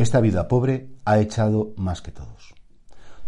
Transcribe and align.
Esta 0.00 0.22
vida 0.22 0.48
pobre 0.48 0.88
ha 1.04 1.18
echado 1.18 1.74
más 1.76 2.00
que 2.00 2.10
todos. 2.10 2.54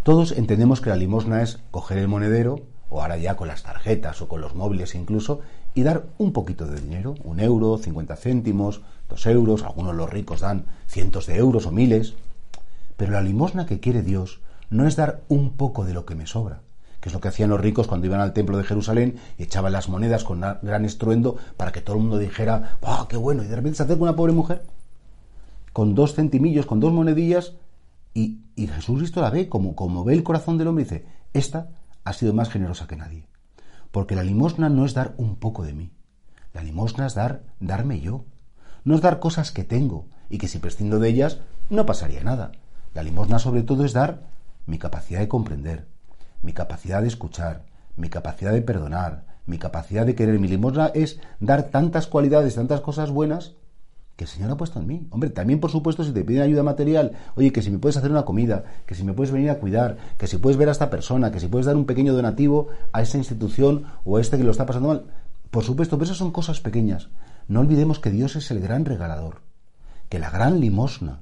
Todos 0.04 0.32
entendemos 0.32 0.80
que 0.80 0.88
la 0.88 0.96
limosna 0.96 1.42
es 1.42 1.58
coger 1.70 1.98
el 1.98 2.08
monedero, 2.08 2.60
o 2.88 3.02
ahora 3.02 3.18
ya 3.18 3.36
con 3.36 3.48
las 3.48 3.62
tarjetas 3.62 4.22
o 4.22 4.28
con 4.28 4.40
los 4.40 4.54
móviles 4.54 4.94
incluso, 4.94 5.40
y 5.74 5.82
dar 5.82 6.06
un 6.16 6.32
poquito 6.32 6.64
de 6.64 6.80
dinero, 6.80 7.14
un 7.24 7.40
euro, 7.40 7.76
50 7.76 8.16
céntimos, 8.16 8.80
dos 9.06 9.26
euros, 9.26 9.64
algunos 9.64 9.94
los 9.94 10.08
ricos 10.08 10.40
dan 10.40 10.64
cientos 10.86 11.26
de 11.26 11.36
euros 11.36 11.66
o 11.66 11.72
miles. 11.72 12.14
Pero 12.96 13.12
la 13.12 13.20
limosna 13.20 13.66
que 13.66 13.78
quiere 13.78 14.00
Dios 14.00 14.40
no 14.70 14.86
es 14.86 14.96
dar 14.96 15.20
un 15.28 15.58
poco 15.58 15.84
de 15.84 15.92
lo 15.92 16.06
que 16.06 16.14
me 16.14 16.26
sobra, 16.26 16.62
que 17.02 17.10
es 17.10 17.12
lo 17.12 17.20
que 17.20 17.28
hacían 17.28 17.50
los 17.50 17.60
ricos 17.60 17.86
cuando 17.86 18.06
iban 18.06 18.20
al 18.20 18.32
templo 18.32 18.56
de 18.56 18.64
Jerusalén 18.64 19.16
y 19.36 19.42
echaban 19.42 19.72
las 19.72 19.90
monedas 19.90 20.24
con 20.24 20.40
gran 20.40 20.86
estruendo 20.86 21.36
para 21.58 21.70
que 21.70 21.82
todo 21.82 21.96
el 21.96 22.02
mundo 22.02 22.16
dijera, 22.16 22.78
¡ah, 22.80 23.04
qué 23.10 23.18
bueno! 23.18 23.42
Y 23.42 23.48
de 23.48 23.56
repente 23.56 23.76
se 23.76 23.82
acerca 23.82 24.02
una 24.02 24.16
pobre 24.16 24.32
mujer 24.32 24.62
con 25.72 25.94
dos 25.94 26.14
centimillos, 26.14 26.66
con 26.66 26.80
dos 26.80 26.92
monedillas, 26.92 27.54
y, 28.14 28.40
y 28.56 28.66
Jesucristo 28.66 29.20
la 29.20 29.30
ve 29.30 29.48
como, 29.48 29.74
como 29.74 30.04
ve 30.04 30.14
el 30.14 30.22
corazón 30.22 30.58
del 30.58 30.68
hombre 30.68 30.82
y 30.82 30.84
dice, 30.84 31.06
esta 31.32 31.70
ha 32.04 32.12
sido 32.12 32.34
más 32.34 32.50
generosa 32.50 32.86
que 32.86 32.96
nadie. 32.96 33.26
Porque 33.90 34.16
la 34.16 34.24
limosna 34.24 34.68
no 34.68 34.84
es 34.84 34.94
dar 34.94 35.14
un 35.16 35.36
poco 35.36 35.64
de 35.64 35.72
mí. 35.72 35.90
La 36.52 36.62
limosna 36.62 37.06
es 37.06 37.14
dar, 37.14 37.42
darme 37.60 38.00
yo. 38.00 38.24
No 38.84 38.94
es 38.94 39.00
dar 39.00 39.20
cosas 39.20 39.52
que 39.52 39.64
tengo 39.64 40.06
y 40.28 40.38
que 40.38 40.48
si 40.48 40.58
prescindo 40.58 40.98
de 40.98 41.08
ellas 41.08 41.38
no 41.70 41.86
pasaría 41.86 42.22
nada. 42.22 42.52
La 42.94 43.02
limosna 43.02 43.38
sobre 43.38 43.62
todo 43.62 43.84
es 43.84 43.92
dar 43.92 44.22
mi 44.66 44.78
capacidad 44.78 45.20
de 45.20 45.28
comprender, 45.28 45.86
mi 46.42 46.52
capacidad 46.52 47.00
de 47.02 47.08
escuchar, 47.08 47.64
mi 47.96 48.08
capacidad 48.08 48.52
de 48.52 48.62
perdonar, 48.62 49.24
mi 49.46 49.58
capacidad 49.58 50.04
de 50.04 50.14
querer. 50.14 50.38
Mi 50.38 50.48
limosna 50.48 50.88
es 50.88 51.20
dar 51.40 51.64
tantas 51.64 52.06
cualidades, 52.06 52.54
tantas 52.54 52.80
cosas 52.80 53.10
buenas 53.10 53.54
que 54.16 54.24
el 54.24 54.30
Señor 54.30 54.50
ha 54.50 54.56
puesto 54.56 54.78
en 54.78 54.86
mí. 54.86 55.06
Hombre, 55.10 55.30
también 55.30 55.60
por 55.60 55.70
supuesto 55.70 56.04
si 56.04 56.12
te 56.12 56.24
piden 56.24 56.42
ayuda 56.42 56.62
material, 56.62 57.12
oye, 57.34 57.52
que 57.52 57.62
si 57.62 57.70
me 57.70 57.78
puedes 57.78 57.96
hacer 57.96 58.10
una 58.10 58.24
comida, 58.24 58.64
que 58.86 58.94
si 58.94 59.04
me 59.04 59.14
puedes 59.14 59.32
venir 59.32 59.50
a 59.50 59.58
cuidar, 59.58 59.96
que 60.18 60.26
si 60.26 60.38
puedes 60.38 60.56
ver 60.56 60.68
a 60.68 60.72
esta 60.72 60.90
persona, 60.90 61.30
que 61.32 61.40
si 61.40 61.48
puedes 61.48 61.66
dar 61.66 61.76
un 61.76 61.86
pequeño 61.86 62.12
donativo 62.12 62.68
a 62.92 63.02
esa 63.02 63.18
institución 63.18 63.84
o 64.04 64.16
a 64.16 64.20
este 64.20 64.36
que 64.36 64.44
lo 64.44 64.50
está 64.50 64.66
pasando 64.66 64.88
mal. 64.88 65.04
Por 65.50 65.64
supuesto, 65.64 65.96
pero 65.96 66.04
esas 66.04 66.18
son 66.18 66.30
cosas 66.30 66.60
pequeñas. 66.60 67.08
No 67.48 67.60
olvidemos 67.60 67.98
que 67.98 68.10
Dios 68.10 68.36
es 68.36 68.50
el 68.50 68.60
gran 68.60 68.84
regalador, 68.84 69.42
que 70.08 70.18
la 70.18 70.30
gran 70.30 70.60
limosna 70.60 71.20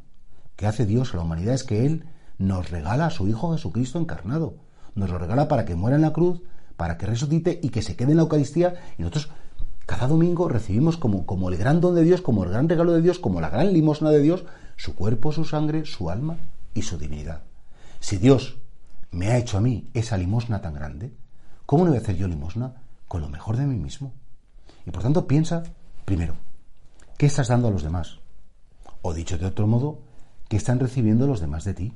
que 0.57 0.67
hace 0.67 0.85
Dios 0.85 1.15
a 1.15 1.17
la 1.17 1.23
humanidad 1.23 1.55
es 1.55 1.65
que 1.65 1.87
Él 1.87 2.05
nos 2.37 2.71
regala 2.71 3.07
a 3.07 3.11
su 3.11 3.27
Hijo 3.29 3.53
Jesucristo 3.53 3.99
encarnado. 3.99 4.57
Nos 4.95 5.11
lo 5.11 5.19
regala 5.19 5.49
para 5.49 5.65
que 5.65 5.75
muera 5.75 5.97
en 5.97 6.03
la 6.03 6.13
cruz, 6.13 6.43
para 6.77 6.99
que 6.99 7.07
resucite 7.07 7.61
y 7.63 7.71
que 7.71 7.83
se 7.83 7.97
quede 7.97 8.11
en 8.11 8.19
la 8.19 8.25
Eucaristía 8.25 8.75
y 8.99 9.03
nosotros 9.03 9.31
cada 9.91 10.07
domingo 10.07 10.49
recibimos 10.49 10.97
como, 10.97 11.49
el 11.49 11.57
gran 11.57 11.81
don 11.81 11.97
de 11.97 12.05
Dios, 12.05 12.21
como 12.21 12.45
el 12.45 12.51
gran 12.51 12.69
regalo 12.69 12.93
de 12.93 13.03
Dios, 13.03 13.19
como 13.19 13.41
la 13.41 13.51
gran 13.51 13.73
limosna 13.73 14.11
de 14.11 14.23
Dios, 14.23 14.45
su 14.77 14.95
cuerpo, 14.95 15.33
su 15.33 15.45
sangre, 15.45 15.85
su 15.85 16.11
alma 16.11 16.37
y 16.75 16.83
su 16.83 16.97
divinidad. 16.97 17.43
Si 17.99 18.17
Dios 18.17 18.59
me 19.11 19.33
ha 19.33 19.37
hecho 19.37 19.59
a 19.59 19.61
mí 19.61 19.91
esa 19.93 20.17
limosna 20.17 20.63
tan 20.63 20.75
grande, 20.75 21.13
¿cómo 21.67 21.83
no 21.83 21.91
voy 21.91 21.99
a 21.99 22.03
hacer 22.03 22.17
yo 22.17 22.29
limosna 22.29 22.75
con 23.09 23.21
lo 23.21 23.29
mejor 23.29 23.57
de 23.57 23.67
mí 23.67 23.75
mismo? 23.75 24.13
Y 24.87 24.93
por 24.93 25.03
tanto 25.03 25.27
piensa, 25.27 25.65
primero, 26.05 26.37
¿qué 27.19 27.27
estás 27.27 27.49
dando 27.49 27.67
a 27.67 27.73
los 27.73 27.83
demás? 27.83 28.21
O 29.03 29.13
dicho 29.13 29.39
de 29.39 29.47
otro 29.47 29.67
modo, 29.67 30.03
¿qué 30.49 30.57
están 30.57 30.79
recibiendo 30.79 31.27
los 31.27 31.41
demás 31.41 31.65
de 31.65 31.75
ti? 31.75 31.93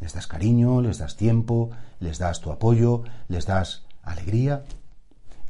Les 0.00 0.14
das 0.14 0.26
cariño, 0.26 0.80
les 0.80 0.96
das 0.96 1.16
tiempo, 1.16 1.72
les 2.00 2.16
das 2.16 2.40
tu 2.40 2.50
apoyo, 2.50 3.02
les 3.28 3.44
das 3.44 3.84
alegría, 4.02 4.64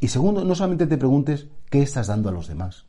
y 0.00 0.08
segundo, 0.08 0.44
no 0.44 0.54
solamente 0.54 0.86
te 0.86 0.98
preguntes 0.98 1.46
qué 1.70 1.82
estás 1.82 2.06
dando 2.06 2.28
a 2.28 2.32
los 2.32 2.48
demás, 2.48 2.84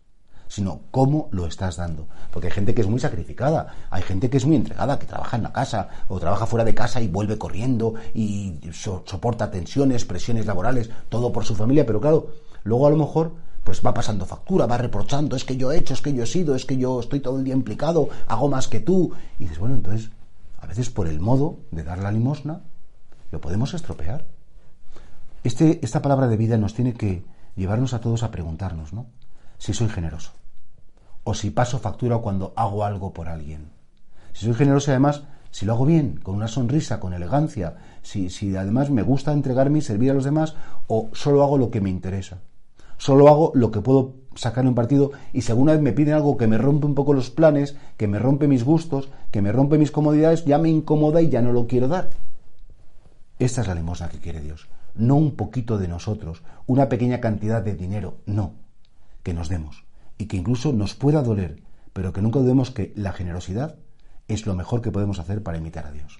sino 0.48 0.82
cómo 0.92 1.30
lo 1.32 1.46
estás 1.48 1.78
dando. 1.78 2.08
Porque 2.32 2.48
hay 2.48 2.54
gente 2.54 2.74
que 2.74 2.82
es 2.82 2.88
muy 2.88 3.00
sacrificada, 3.00 3.76
hay 3.90 4.04
gente 4.04 4.30
que 4.30 4.38
es 4.38 4.46
muy 4.46 4.56
entregada, 4.56 5.00
que 5.00 5.08
trabaja 5.08 5.38
en 5.38 5.44
la 5.44 5.54
casa 5.54 5.90
o 6.08 6.20
trabaja 6.20 6.46
fuera 6.46 6.66
de 6.66 6.76
casa 6.76 7.02
y 7.02 7.08
vuelve 7.08 7.38
corriendo 7.38 7.96
y 8.14 8.60
soporta 8.72 9.52
tensiones, 9.52 10.06
presiones 10.06 10.46
laborales, 10.46 10.90
todo 11.10 11.32
por 11.32 11.46
su 11.46 11.56
familia, 11.56 11.86
pero 11.86 12.02
claro, 12.02 12.28
luego 12.64 12.88
a 12.88 12.92
lo 12.92 12.98
mejor 12.98 13.34
pues 13.66 13.82
va 13.84 13.96
pasando 13.96 14.28
factura, 14.28 14.68
va 14.68 14.78
reprochando, 14.78 15.36
es 15.36 15.44
que 15.44 15.58
yo 15.58 15.72
he 15.72 15.78
hecho, 15.78 15.96
es 15.96 16.02
que 16.02 16.14
yo 16.14 16.24
he 16.24 16.28
sido, 16.28 16.56
es 16.56 16.66
que 16.66 16.78
yo 16.78 17.00
estoy 17.00 17.20
todo 17.20 17.40
el 17.40 17.44
día 17.44 17.56
implicado, 17.56 18.10
hago 18.28 18.48
más 18.48 18.68
que 18.68 18.80
tú. 18.80 19.12
Y 19.40 19.46
dices, 19.46 19.58
bueno, 19.58 19.74
entonces, 19.74 20.12
a 20.60 20.68
veces 20.68 20.92
por 20.92 21.08
el 21.08 21.20
modo 21.20 21.58
de 21.72 21.84
dar 21.84 21.98
la 21.98 22.12
limosna, 22.12 22.62
lo 23.32 23.42
podemos 23.42 23.74
estropear. 23.74 24.28
Este, 25.46 25.80
esta 25.84 26.02
palabra 26.02 26.28
de 26.28 26.38
vida 26.38 26.58
nos 26.58 26.74
tiene 26.74 26.96
que 26.96 27.24
llevarnos 27.56 27.94
a 27.94 28.02
todos 28.02 28.24
a 28.24 28.32
preguntarnos, 28.32 28.94
¿no? 28.94 29.06
Si 29.60 29.76
soy 29.76 29.90
generoso. 29.90 30.32
O 31.24 31.36
si 31.36 31.52
paso 31.52 31.78
factura 31.78 32.18
cuando 32.18 32.52
hago 32.56 32.84
algo 32.84 33.14
por 33.14 33.30
alguien. 33.30 33.68
Si 34.34 34.48
soy 34.48 34.56
generoso 34.56 34.90
además, 34.90 35.22
si 35.52 35.68
lo 35.68 35.74
hago 35.74 35.86
bien, 35.86 36.20
con 36.24 36.34
una 36.34 36.48
sonrisa, 36.48 37.00
con 37.00 37.14
elegancia, 37.14 37.76
si, 38.02 38.32
si 38.32 38.56
además 38.56 38.90
me 38.90 39.04
gusta 39.04 39.34
entregarme 39.34 39.78
y 39.78 39.82
servir 39.84 40.10
a 40.10 40.14
los 40.16 40.24
demás, 40.24 40.56
o 40.88 41.10
solo 41.14 41.44
hago 41.44 41.60
lo 41.60 41.70
que 41.70 41.80
me 41.80 41.92
interesa. 41.92 42.40
Solo 42.98 43.28
hago 43.28 43.52
lo 43.54 43.70
que 43.70 43.82
puedo 43.82 44.16
sacar 44.34 44.66
un 44.66 44.74
partido 44.74 45.12
y 45.32 45.44
si 45.44 45.52
alguna 45.52 45.74
vez 45.74 45.82
me 45.82 45.94
piden 45.94 46.16
algo 46.16 46.38
que 46.38 46.48
me 46.48 46.58
rompe 46.58 46.88
un 46.88 46.96
poco 46.96 47.14
los 47.14 47.30
planes, 47.30 47.76
que 47.98 48.08
me 48.08 48.18
rompe 48.18 48.48
mis 48.48 48.64
gustos, 48.64 49.10
que 49.30 49.44
me 49.44 49.52
rompe 49.52 49.78
mis 49.78 49.92
comodidades, 49.92 50.44
ya 50.44 50.58
me 50.58 50.70
incomoda 50.70 51.22
y 51.22 51.30
ya 51.30 51.44
no 51.44 51.52
lo 51.52 51.68
quiero 51.68 51.88
dar. 51.88 52.10
Esta 53.38 53.62
es 53.62 53.68
la 53.68 53.76
limosna 53.76 54.10
que 54.10 54.18
quiere 54.18 54.42
Dios 54.42 54.68
no 54.96 55.16
un 55.16 55.36
poquito 55.36 55.78
de 55.78 55.88
nosotros, 55.88 56.44
una 56.68 56.90
pequeña 56.90 57.20
cantidad 57.20 57.62
de 57.62 57.76
dinero, 57.76 58.18
no, 58.26 58.54
que 59.24 59.34
nos 59.34 59.50
demos 59.50 59.84
y 60.18 60.26
que 60.26 60.38
incluso 60.38 60.74
nos 60.74 60.96
pueda 60.96 61.22
doler, 61.22 61.62
pero 61.94 62.14
que 62.14 62.22
nunca 62.22 62.40
dudemos 62.40 62.72
que 62.72 62.94
la 62.96 63.14
generosidad 63.14 63.76
es 64.28 64.46
lo 64.46 64.56
mejor 64.56 64.82
que 64.82 64.92
podemos 64.92 65.20
hacer 65.20 65.44
para 65.44 65.58
imitar 65.58 65.86
a 65.86 65.92
Dios. 65.92 66.20